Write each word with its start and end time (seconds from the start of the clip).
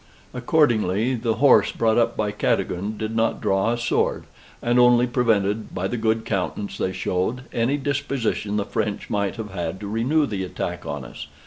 Accordingly, 0.33 1.13
the 1.13 1.35
horse 1.35 1.71
brought 1.71 1.99
up 1.99 2.17
by 2.17 2.31
Cadogan 2.31 2.97
did 2.97 3.15
not 3.15 3.39
draw 3.39 3.71
a 3.71 3.77
sword; 3.77 4.23
and 4.59 4.79
only 4.79 5.05
prevented, 5.05 5.75
by 5.75 5.87
the 5.87 5.95
good 5.95 6.25
countenance 6.25 6.75
they 6.79 6.91
showed, 6.91 7.41
any 7.53 7.77
disposition 7.77 8.57
the 8.57 8.65
French 8.65 9.11
might 9.11 9.35
have 9.35 9.51
had 9.51 9.79
to 9.79 9.87
renew 9.87 10.25
the 10.25 10.43
attack 10.43 10.87
on 10.87 11.05
us. 11.05 11.27